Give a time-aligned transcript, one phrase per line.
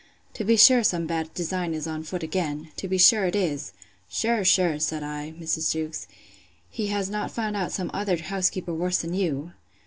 [0.33, 2.71] —To be sure some bad design is on foot again!
[2.77, 5.73] To be sure it is!—Sure, sure, said I, Mrs.
[5.73, 6.07] Jewkes,
[6.71, 9.51] he has not found out some other housekeeper worse than you!